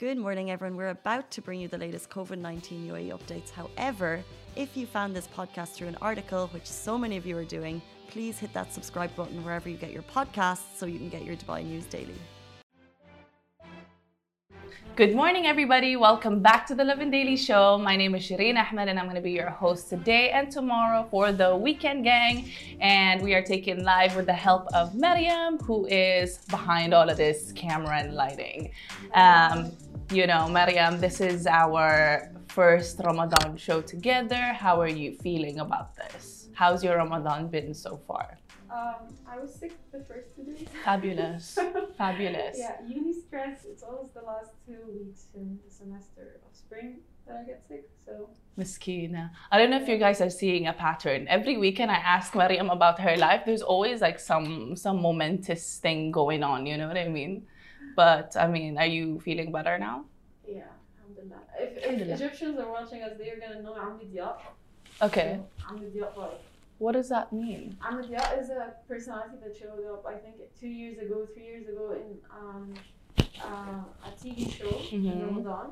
[0.00, 0.78] Good morning, everyone.
[0.78, 3.50] We're about to bring you the latest COVID 19 UAE updates.
[3.50, 4.24] However,
[4.56, 7.82] if you found this podcast through an article, which so many of you are doing,
[8.08, 11.36] please hit that subscribe button wherever you get your podcasts so you can get your
[11.36, 12.14] Dubai news daily.
[14.96, 15.96] Good morning, everybody.
[15.96, 17.76] Welcome back to the Lovin Daily Show.
[17.76, 21.06] My name is Shireen Ahmed, and I'm going to be your host today and tomorrow
[21.10, 22.50] for the Weekend Gang.
[22.80, 27.18] And we are taking live with the help of Mariam, who is behind all of
[27.18, 28.72] this camera and lighting.
[29.14, 29.72] Um,
[30.10, 34.52] you know, Mariam, this is our first Ramadan show together.
[34.52, 36.48] How are you feeling about this?
[36.52, 38.38] How's your Ramadan been so far?
[38.70, 40.66] Um, I was sick the first two days.
[40.84, 41.58] Fabulous.
[41.98, 42.56] Fabulous.
[42.58, 43.64] Yeah, uni stress.
[43.64, 47.88] It's always the last two weeks in the semester of spring that I get sick.
[48.04, 49.30] So Miskina.
[49.50, 51.26] I don't know if you guys are seeing a pattern.
[51.28, 53.42] Every weekend I ask Mariam about her life.
[53.46, 57.46] There's always like some some momentous thing going on, you know what I mean?
[57.96, 60.04] But I mean, are you feeling better now?
[60.46, 60.62] yeah,
[60.98, 61.42] alhamdulillah.
[61.58, 64.38] If, if Egyptians are watching us, they are gonna know Amr Diop.
[65.02, 65.38] Okay.
[65.38, 66.40] So, Amr Diop, like,
[66.78, 67.76] What does that mean?
[67.86, 71.68] Amr Diop is a personality that showed up, I think, two years ago, three years
[71.68, 72.74] ago in um,
[73.18, 75.26] uh, a TV show in Mhm.
[75.26, 75.70] Ramadan.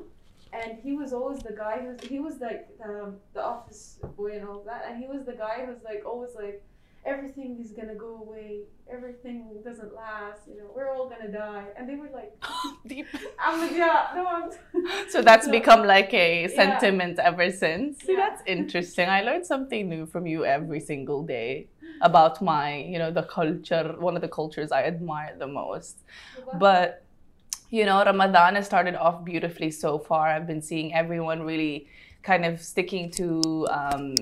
[0.51, 4.47] And he was always the guy who's he was like um, the office boy and
[4.47, 6.63] all that, and he was the guy who's like always like
[7.05, 8.61] everything is gonna go away,
[8.91, 12.31] everything doesn't last, you know, we're all gonna die, and they were like,
[12.87, 13.07] Deep.
[13.39, 14.51] I'm like, yeah, no, I'm.
[15.09, 16.47] So that's So- become like a Yeah.
[16.47, 17.99] sentiment ever since.
[18.03, 18.29] See, Yeah.
[18.29, 19.09] that's interesting.
[19.09, 21.67] I learn something new from you every single day
[22.01, 26.03] about my, you know, the culture, one of the cultures I admire the most.
[26.53, 27.03] But
[27.71, 30.27] you know, Ramadan has started off beautifully so far.
[30.27, 31.87] I've been seeing everyone really
[32.23, 34.15] kind of sticking to um,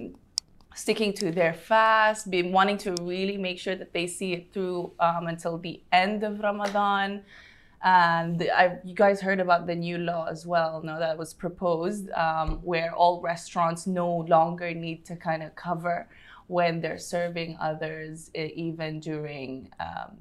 [0.77, 4.91] sticking to their fast, been wanting to really make sure that they see it through
[4.99, 7.23] um, until the end of Ramadan.
[7.83, 12.11] And I, you guys heard about the new law as well, no, that was proposed,
[12.11, 16.07] um, where all restaurants no longer need to kind of cover
[16.47, 20.15] when they're serving others, even during um,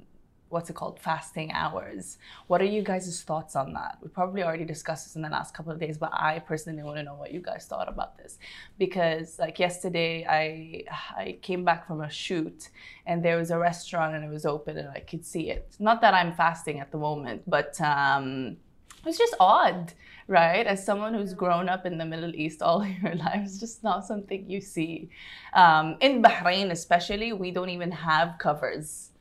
[0.49, 2.17] what's it called fasting hours.
[2.47, 3.97] What are you guys' thoughts on that?
[4.01, 6.97] We probably already discussed this in the last couple of days but i personally want
[6.97, 8.37] to know what you guys thought about this.
[8.77, 10.83] Because like yesterday i
[11.17, 12.69] i came back from a shoot
[13.05, 15.75] and there was a restaurant and it was open and i could see it.
[15.79, 18.57] Not that i'm fasting at the moment but um
[18.99, 19.93] it was just odd
[20.29, 20.67] right?
[20.67, 24.05] As someone who's grown up in the middle east all your life it's just not
[24.05, 25.09] something you see.
[25.53, 29.11] Um, in bahrain especially we don't even have covers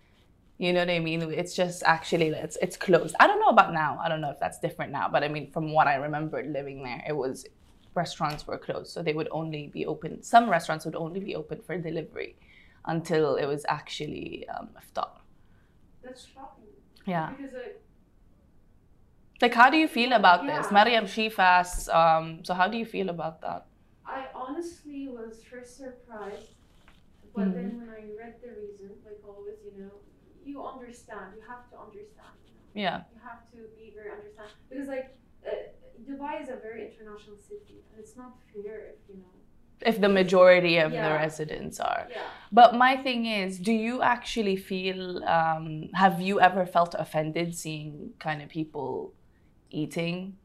[0.59, 1.23] you know what I mean?
[1.23, 3.15] It's just actually it's it's closed.
[3.21, 3.99] I don't know about now.
[4.03, 6.83] I don't know if that's different now, but I mean from what I remembered living
[6.83, 7.47] there, it was
[7.95, 10.23] restaurants were closed, so they would only be open.
[10.23, 12.37] Some restaurants would only be open for delivery
[12.87, 15.11] until it was actually um, iftar.
[16.03, 16.65] That's shocking.
[17.07, 17.31] Yeah.
[17.37, 17.83] Because like,
[19.41, 20.71] Like, how do you feel about this?
[20.71, 21.89] Mariam, she fasts.
[21.89, 23.67] Um, so how do you feel about that?
[24.07, 26.55] I honestly was first surprised,
[27.35, 29.91] but then when I read the reason, like always, you know,
[30.47, 31.27] you understand.
[31.37, 32.35] You have to understand.
[32.47, 32.99] You know, Yeah.
[33.15, 35.09] you have to be very understand because like
[35.47, 35.51] uh,
[36.09, 39.35] Dubai is a very international city, and it's not fair if you know.
[39.91, 42.07] If the majority of the residents are.
[42.11, 42.23] Yeah.
[42.51, 48.13] But my thing is, do you actually feel, um, have you ever felt offended seeing
[48.19, 49.13] kind of people
[49.71, 50.37] eating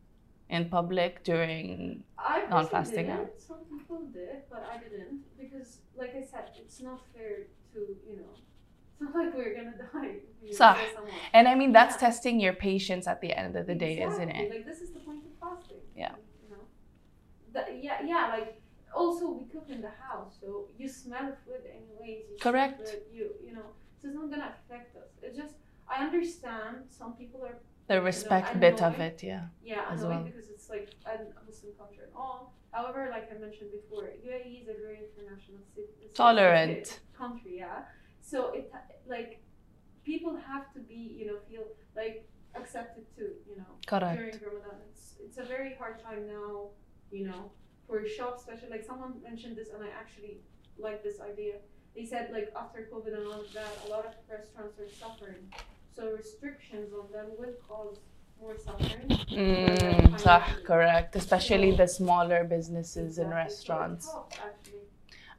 [0.49, 2.03] in public during,
[2.49, 3.39] Non-fasting, didn't.
[3.39, 8.17] Some people did, but I didn't because, like I said, it's not fair to you
[8.17, 8.35] know.
[9.01, 10.15] It's not like we're gonna die.
[10.17, 10.75] if we صح.
[10.77, 11.13] kill someone.
[11.33, 12.07] and I mean, that's Yeah.
[12.07, 14.49] testing your patience at the end of the day, isn't it?
[14.49, 15.81] Like this is the point of fasting.
[15.95, 16.13] Yeah.
[16.43, 16.63] You know.
[17.53, 18.23] That, yeah, yeah.
[18.37, 18.61] Like
[18.93, 20.47] also we cook in the house, so
[20.77, 22.21] you smell food anyways.
[22.31, 22.79] You Correct.
[22.89, 23.67] food, you you know,
[23.97, 25.09] so it's not gonna affect us.
[25.23, 25.55] It's just
[25.93, 27.57] I understand some people are
[27.93, 29.43] The respect bit of it, yeah.
[29.73, 30.23] yeah As well.
[30.29, 31.13] because it's like a
[31.49, 32.39] Muslim country and all.
[32.75, 36.03] However, like I mentioned before, UAE is a very international city.
[36.23, 36.85] Tolerant.
[37.23, 37.79] country, yeah.
[38.31, 38.65] So it
[39.17, 39.31] like
[40.11, 41.65] people have to be you know feel
[42.01, 42.17] like
[42.59, 44.17] accepted too, you know Correct.
[44.17, 44.77] during Ramadan.
[44.89, 46.53] It's it's a very hard time now,
[47.11, 47.41] you know,
[47.87, 50.35] for shops, especially like someone mentioned this, and I actually
[50.87, 51.55] like this idea.
[51.95, 55.43] They said like after COVID and all of that, a lot of restaurants are suffering.
[55.95, 57.97] So restrictions on them will cause
[58.41, 59.07] more suffering.
[59.31, 61.15] Mm, صح, correct.
[61.15, 63.29] Especially the smaller businesses and.
[63.31, 64.05] So restaurants.
[64.13, 64.80] helps, actually.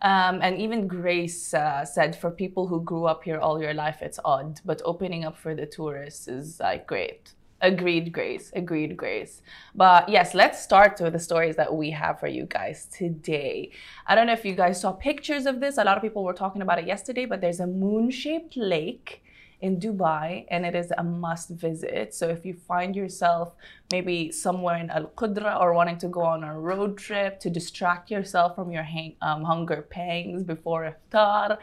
[0.02, 4.02] Um, and even Grace uh, said for people who grew up here all your life,
[4.02, 7.34] it's odd, but opening up for the tourists is like great.
[7.60, 8.50] Agreed, Grace.
[8.56, 9.40] Agreed, Grace.
[9.76, 13.70] But yes, let's start with the stories that we have for you guys today.
[14.04, 15.78] I don't know if you guys saw pictures of this.
[15.78, 19.22] A lot of people were talking about it yesterday, but there's a moon shaped lake
[19.62, 22.14] in Dubai and it is a must visit.
[22.14, 23.54] So if you find yourself
[23.92, 28.10] maybe somewhere in Al Qudra or wanting to go on a road trip to distract
[28.10, 31.58] yourself from your hang- um, hunger pangs before iftar,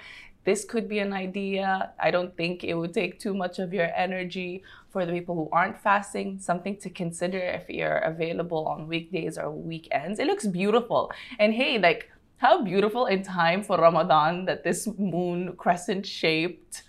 [0.45, 1.91] this could be an idea.
[1.99, 5.49] I don't think it would take too much of your energy for the people who
[5.51, 6.39] aren't fasting.
[6.39, 10.17] Something to consider if you're available on weekdays or weekends.
[10.19, 11.11] It looks beautiful.
[11.37, 16.83] And hey, like, how beautiful in time for Ramadan that this moon crescent shaped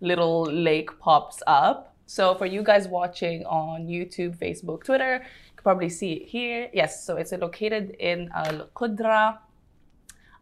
[0.00, 1.94] little lake pops up.
[2.06, 6.68] So for you guys watching on YouTube, Facebook, Twitter, you can probably see it here.
[6.72, 9.38] Yes, so it's located in Al Qudra.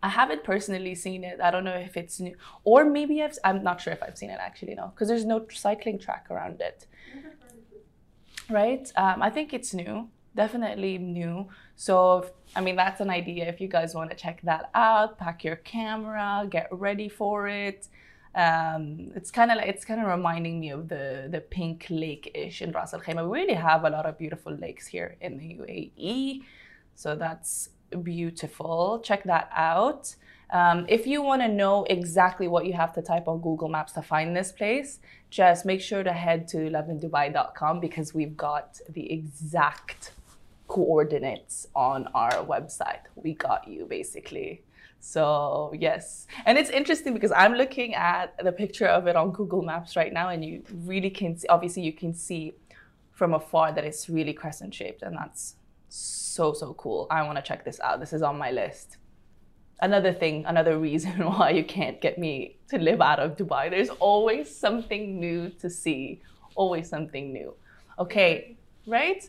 [0.02, 1.40] I haven't personally seen it.
[1.40, 2.34] I don't know if it's new,
[2.64, 3.36] or maybe I've.
[3.42, 4.74] I'm not sure if I've seen it actually.
[4.76, 6.86] No, because there's no cycling track around it.
[8.48, 8.90] Right.
[8.96, 10.08] Um, I think it's new.
[10.36, 11.48] Definitely new.
[11.74, 13.46] So I mean, that's an idea.
[13.48, 17.88] If you guys want to check that out, pack your camera, get ready for it.
[18.38, 22.30] Um, it's kind of like it's kind of reminding me of the the pink lake
[22.34, 23.28] ish in Ras Al Khaimah.
[23.28, 26.42] We really have a lot of beautiful lakes here in the UAE,
[26.94, 27.70] so that's
[28.04, 29.00] beautiful.
[29.02, 30.14] Check that out.
[30.50, 33.92] Um, if you want to know exactly what you have to type on Google Maps
[33.94, 35.00] to find this place,
[35.30, 40.12] just make sure to head to lovindubai.com because we've got the exact
[40.68, 43.02] coordinates on our website.
[43.16, 44.62] We got you basically.
[45.00, 46.26] So, yes.
[46.44, 50.12] And it's interesting because I'm looking at the picture of it on Google Maps right
[50.12, 52.54] now, and you really can see, obviously, you can see
[53.12, 55.56] from afar that it's really crescent shaped, and that's
[55.88, 57.06] so, so cool.
[57.10, 58.00] I want to check this out.
[58.00, 58.98] This is on my list.
[59.80, 63.70] Another thing, another reason why you can't get me to live out of Dubai.
[63.70, 66.20] There's always something new to see,
[66.54, 67.54] always something new.
[67.98, 68.56] Okay,
[68.86, 69.28] right?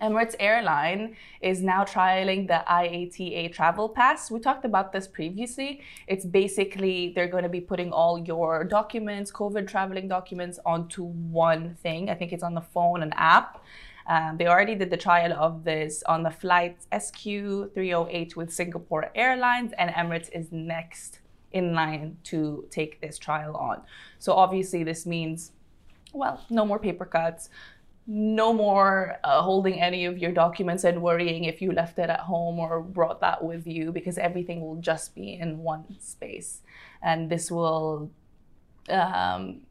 [0.00, 4.30] Emirates Airline is now trialing the IATA Travel Pass.
[4.30, 5.82] We talked about this previously.
[6.06, 11.76] It's basically they're going to be putting all your documents, COVID traveling documents, onto one
[11.82, 12.10] thing.
[12.10, 13.64] I think it's on the phone, an app.
[14.06, 19.72] Um, they already did the trial of this on the flight SQ308 with Singapore Airlines,
[19.78, 21.20] and Emirates is next
[21.52, 23.82] in line to take this trial on.
[24.18, 25.52] So obviously, this means,
[26.12, 27.48] well, no more paper cuts,
[28.06, 32.20] no more uh, holding any of your documents and worrying if you left it at
[32.20, 36.62] home or brought that with you because everything will just be in one space.
[37.00, 38.10] And this will
[38.88, 39.62] um,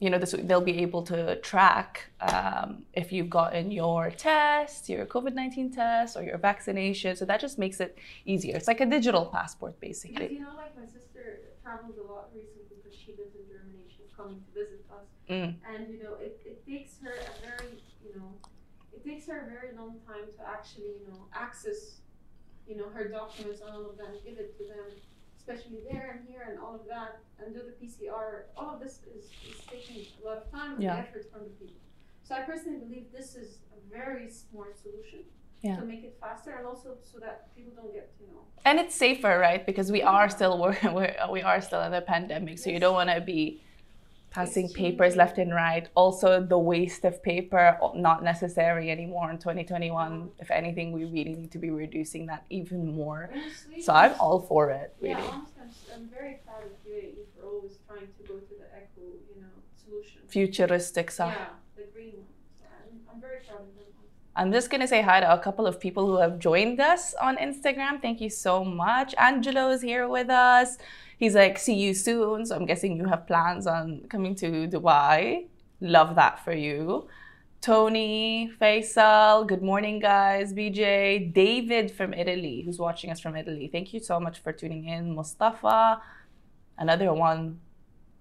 [0.00, 5.06] you know this they'll be able to track um, if you've gotten your test your
[5.06, 7.16] covid-19 test or your vaccination.
[7.16, 7.96] So that just makes it
[8.26, 8.56] easier.
[8.56, 10.34] It's like a digital passport basically.
[10.34, 13.84] You know, like my sister travels a lot recently because she lives in Germany.
[13.88, 15.08] She's coming to visit us.
[15.28, 15.54] Mm.
[15.68, 17.74] And, you know, it, it takes her a very,
[18.04, 18.32] you know,
[18.92, 22.00] it takes her a very long time to actually, you know, access,
[22.68, 24.86] you know, her documents and all of that and give it to them,
[25.36, 28.44] especially there and here and all of that, and do the PCR.
[28.56, 30.96] All of this is, is taking a lot of time and Yeah.
[30.98, 31.76] effort from the people.
[32.22, 35.20] So I personally believe this is a very smart solution
[35.62, 35.76] Yeah.
[35.76, 38.94] to make it faster and also so that people don't get, you know, and it's
[38.94, 42.70] safer right because we are still we're, we're, we are still in the pandemic so
[42.70, 43.60] you don't want to be
[44.34, 50.28] passing papers left and right also the waste of paper not necessary anymore in 2021
[50.40, 53.80] if anything we really need to be reducing that even more honestly.
[53.80, 57.46] so i'm all for it really Yeah, honestly, I'm, I'm very proud of UAE for
[57.46, 60.20] always trying to go to the eco, you know, solution.
[60.26, 62.32] futuristic Yeah, the green one.
[62.58, 63.84] So I'm, I'm very proud of them.
[64.36, 67.14] I'm just going to say hi to a couple of people who have joined us
[67.14, 68.02] on Instagram.
[68.02, 69.14] Thank you so much.
[69.16, 70.76] Angelo is here with us.
[71.18, 72.46] He's like, see you soon.
[72.46, 75.46] So I'm guessing you have plans on coming to Dubai.
[75.80, 77.08] Love that for you.
[77.60, 80.52] Tony, Faisal, good morning, guys.
[80.52, 83.70] BJ, David from Italy, who's watching us from Italy.
[83.72, 85.14] Thank you so much for tuning in.
[85.14, 86.02] Mustafa,
[86.76, 87.60] another one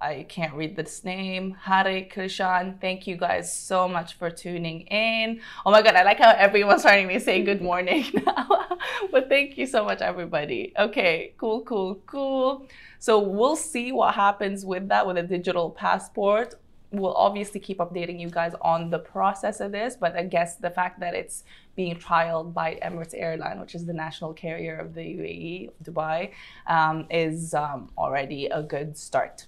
[0.03, 1.55] I can't read this name.
[1.61, 5.39] Hare Krishan, thank you guys so much for tuning in.
[5.65, 8.77] Oh my god, I like how everyone's starting to say good morning now.
[9.11, 10.73] but thank you so much, everybody.
[10.77, 12.67] Okay, cool, cool, cool.
[12.99, 16.55] So we'll see what happens with that with a digital passport.
[16.91, 20.69] We'll obviously keep updating you guys on the process of this, but I guess the
[20.69, 21.45] fact that it's
[21.77, 26.31] being trialed by Emirates Airline, which is the national carrier of the UAE, Dubai,
[26.67, 29.47] um, is um, already a good start.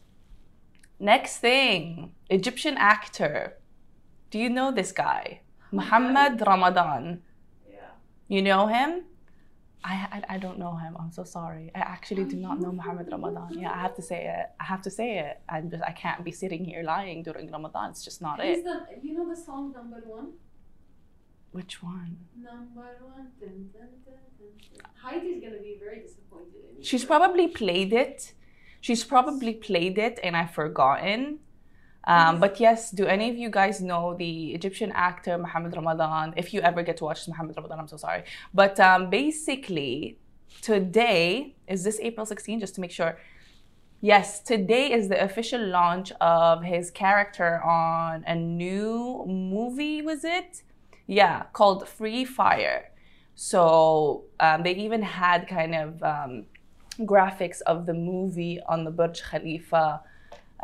[1.00, 3.58] Next thing, Egyptian actor.
[4.32, 5.42] Do you know this guy?
[5.72, 7.22] Muhammad Ramadan.
[7.70, 7.92] Yeah.
[8.28, 9.04] You know him?
[9.84, 10.98] I, I, I don't know him.
[11.00, 11.70] I'm so sorry.
[11.76, 13.50] I actually do not know Muhammad Ramadan.
[13.60, 14.48] Yeah, I have to say it.
[14.60, 15.42] I have to say it.
[15.48, 17.92] I'm just I can't be sitting here lying during Ramadan.
[17.92, 18.64] It's just not He's it.
[18.64, 20.30] the, you know the song number one?
[21.52, 22.18] Which one?
[22.36, 23.28] Number one.
[23.40, 24.90] Dun, dun, dun, dun, dun.
[25.04, 26.84] Heidi's gonna be very disappointed in you.
[26.84, 28.34] She's probably played it.
[28.86, 31.40] She's probably played it and I've forgotten.
[32.04, 36.36] Um, but yes, do any of you guys know the Egyptian actor Muhammad Ramadan?
[36.38, 38.26] If you ever get to watch Muhammad Ramadan, I'm so sorry.
[38.54, 40.20] But um, basically,
[40.62, 43.18] today is this April 16, just to make sure.
[44.02, 50.62] Yes, today is the official launch of his character on a new movie, was it?
[51.08, 52.92] Yeah, called Free Fire.
[53.34, 56.46] So um, they even had kind of um,
[57.00, 60.02] graphics of the movie on the Burj Khalifa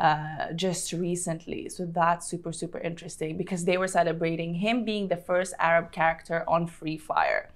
[0.00, 1.68] uh, just recently.
[1.68, 6.44] So that's super, super interesting because they were celebrating him being the first Arab character
[6.48, 7.50] on Free Fire.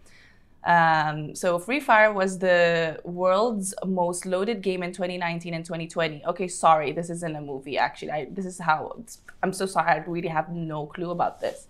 [0.64, 6.25] Um, so Free Fire was the world's most loaded game in 2019 and 2020.
[6.26, 7.78] Okay, sorry, this isn't a movie.
[7.78, 8.97] Actually, I, this is how.
[9.42, 9.90] I'm so sorry.
[9.92, 11.68] I really have no clue about this.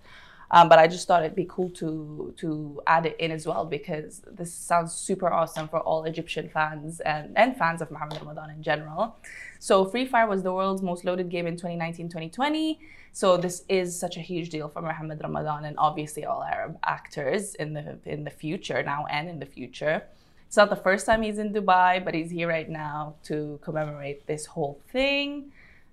[0.51, 3.65] Um, but I just thought it'd be cool to to add it in as well
[3.65, 8.51] because this sounds super awesome for all Egyptian fans and, and fans of Muhammad Ramadan
[8.51, 9.17] in general.
[9.59, 12.79] So Free Fire was the world's most loaded game in 2019-2020.
[13.13, 17.55] So this is such a huge deal for Muhammad Ramadan and obviously all Arab actors
[17.57, 20.03] in the in the future now and in the future.
[20.47, 24.27] It's not the first time he's in Dubai, but he's here right now to commemorate
[24.27, 25.51] this whole thing.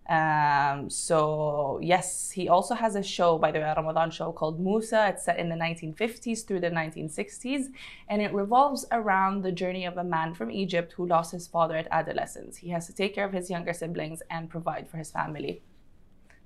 [0.10, 4.60] Um, so yes, he also has a show, by the way, a Ramadan show called
[4.60, 5.08] Musa.
[5.10, 7.68] It's set in the 1950s through the 1960s,
[8.10, 11.76] and it revolves around the journey of a man from Egypt who lost his father
[11.78, 12.58] at adolescence.
[12.58, 15.62] He has to take care of his younger siblings and provide for his family.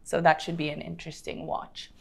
[0.03, 1.91] So that should be an interesting watch.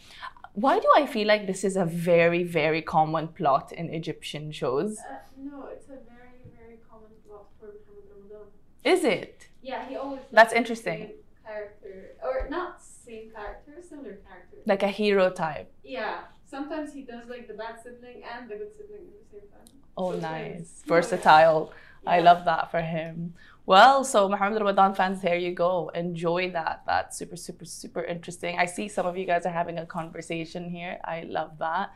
[0.52, 4.98] Why do I feel like this is a very, very common plot in Egyptian shows?
[4.98, 8.46] Uh, no, it's a very, very common plot for Muhammad Ramadan.
[8.84, 9.48] Is it?
[9.62, 10.20] Yeah, he always.
[10.32, 11.10] That's interesting.
[11.46, 14.56] Character, or not same character, similar character.
[14.66, 15.70] Like a hero type.
[15.84, 19.48] Yeah, sometimes he does like the bad sibling and the good sibling at the same
[19.54, 19.68] time.
[19.96, 20.82] Oh, So nice.
[20.86, 21.72] Versatile.
[22.06, 23.34] I love that for him.
[23.64, 25.88] Well, so Muhammad Ramadan fans, there you go.
[25.94, 26.82] Enjoy that.
[26.86, 28.58] That's super, super, super interesting.
[28.58, 30.98] I see some of you guys are having a conversation here.
[31.04, 31.90] I love that.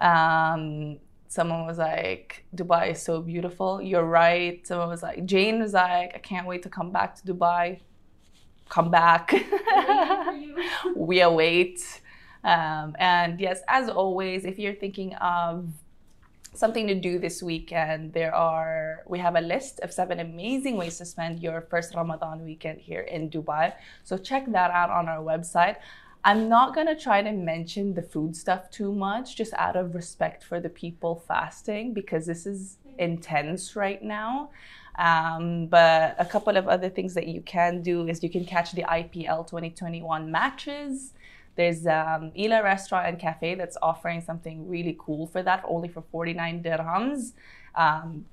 [0.00, 3.82] Um, someone was like, Dubai is so beautiful.
[3.82, 4.64] You're right.
[4.66, 7.80] Someone was like, Jane was like, I can't wait to come back to Dubai.
[8.68, 9.32] Come back.
[9.32, 10.94] Waiting for you.
[10.96, 12.00] we await.
[12.44, 15.66] Um, and yes, as always, if you're thinking of
[16.54, 20.98] something to do this weekend, there are we have a list of seven amazing ways
[20.98, 23.72] to spend your first Ramadan weekend here in Dubai.
[24.04, 25.76] So check that out on our website.
[26.24, 30.42] I'm not gonna try to mention the food stuff too much, just out of respect
[30.42, 34.50] for the people fasting, because this is intense right now.
[34.98, 38.72] Um, but a couple of other things that you can do is you can catch
[38.72, 41.14] the IPL 2021 matches.
[41.54, 46.02] There's um, Ila Restaurant and Cafe that's offering something really cool for that, only for
[46.02, 47.32] 49 dirhams.
[47.76, 48.26] Um,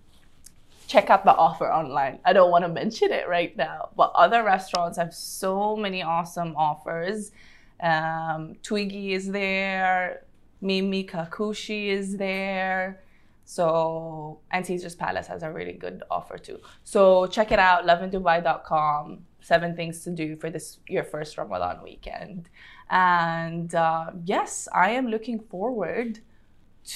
[0.88, 2.19] check out the offer online.
[2.25, 6.55] I don't want to mention it right now, but other restaurants have so many awesome
[6.55, 7.31] offers.
[7.79, 10.24] Um, Twiggy is there,
[10.62, 13.01] Mimi Kakushi is there.
[13.46, 16.60] So, and Caesar's Palace has a really good offer too.
[16.84, 19.20] So, check it out, lovindubai.com.
[19.42, 22.50] Seven things to do for this your first Ramadan weekend.
[22.90, 26.20] And uh, yes, I am looking forward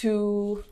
[0.01, 0.63] to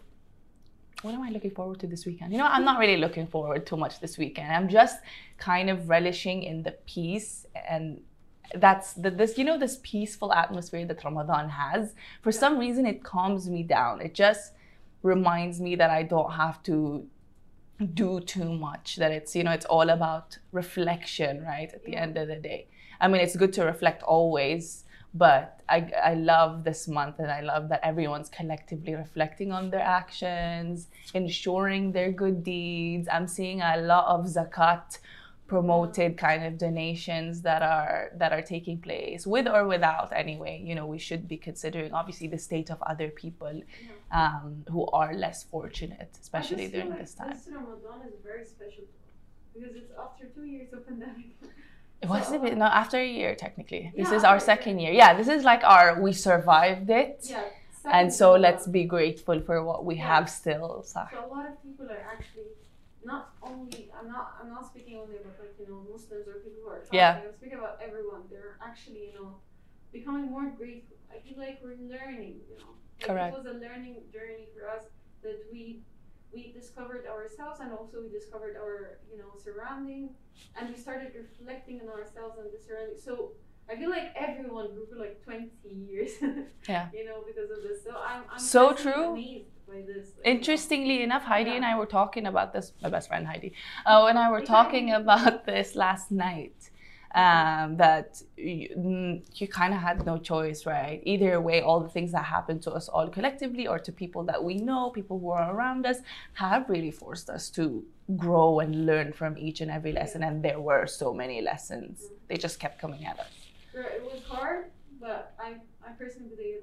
[1.03, 2.33] what am I looking forward to this weekend?
[2.33, 4.51] You know, I'm not really looking forward too much this weekend.
[4.51, 4.97] I'm just
[5.37, 8.01] kind of relishing in the peace and
[8.55, 11.93] that's the, this you know this peaceful atmosphere that Ramadan has.
[12.21, 14.01] For some reason, it calms me down.
[14.01, 14.53] It just
[15.03, 17.07] reminds me that I don't have to
[17.93, 18.95] do too much.
[18.97, 21.71] That it's you know it's all about reflection, right?
[21.73, 22.03] At the Yeah.
[22.03, 22.67] end of the day,
[22.99, 27.41] I mean, it's good to reflect always, but I, I love this month and I
[27.41, 33.07] love that everyone's collectively reflecting on their actions, ensuring their good deeds.
[33.11, 34.97] I'm seeing a lot of zakat
[35.47, 40.75] promoted kind of donations that are that are taking place with or without anyway you
[40.75, 43.61] know we should be considering obviously the state of other people
[44.11, 48.83] um, who are less fortunate especially during like this time This Ramadan is very special
[49.53, 51.31] because it's after two years of pandemic.
[52.01, 54.51] it was a bit no after a year technically this Yeah, is our year.
[54.51, 57.43] second year yeah this is like our we survived it Yeah.
[57.97, 58.41] and so Ramadan.
[58.45, 60.07] let's be grateful for what we Yeah.
[60.13, 60.83] have still.
[60.93, 62.51] So a lot of people are actually
[63.03, 66.61] not only I'm not I'm not speaking only about like you know Muslims or people
[66.63, 66.97] who are fasting.
[66.99, 67.21] Yeah.
[67.25, 68.23] I'm speaking about everyone.
[68.29, 69.37] They're actually you know
[69.93, 70.97] becoming more grateful.
[71.13, 72.41] I feel like we're learning.
[72.49, 73.35] You know, like Correct.
[73.35, 74.83] It was a learning journey for us,
[75.23, 75.81] that we
[76.33, 80.09] we discovered ourselves and also we discovered our you know surrounding
[80.59, 83.31] and we started reflecting on ourselves and the surrounding so
[83.69, 86.11] I feel like everyone grew for like 20 years
[86.69, 86.89] Yeah.
[86.93, 89.11] you know because of this so I'm, I'm So true.
[89.13, 89.47] amazed
[89.85, 91.55] this like, Interestingly enough, Heidi Yeah.
[91.57, 92.73] and I were talking about this.
[92.81, 93.53] My best friend Heidi,
[93.85, 96.69] uh, and I were talking about this last night.
[97.15, 101.01] Um, that you, mm, you kind of had no choice, right?
[101.03, 104.43] Either way, all the things that happened to us all collectively, or to people that
[104.43, 105.97] we know, people who are around us,
[106.33, 107.83] have really forced us to
[108.17, 110.21] grow and learn from each and every lesson.
[110.21, 113.47] And there were so many lessons; they just kept coming at us.
[113.73, 114.65] It was hard
[114.99, 116.61] but I I personally believe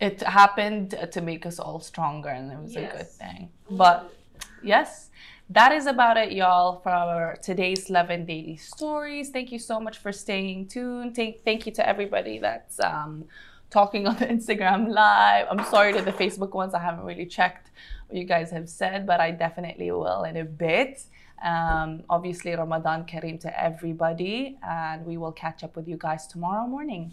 [0.00, 3.50] It happened to make us all stronger, and it was a good thing.
[3.70, 4.12] But
[4.62, 5.10] Yes,
[5.50, 9.30] that is about it, y'all, for our today's Lovin Daily Stories.
[9.30, 11.16] Thank you so much for staying tuned.
[11.16, 13.24] Thank, thank you to everybody that's um,
[13.70, 15.48] talking on the Instagram live.
[15.50, 16.74] I'm sorry to the Facebook ones.
[16.74, 17.70] I haven't really checked
[18.06, 21.02] what you guys have said, but I definitely will in a bit.
[21.44, 26.68] Um, obviously, Ramadan Kareem to everybody, and we will catch up with you guys tomorrow
[26.68, 27.12] morning.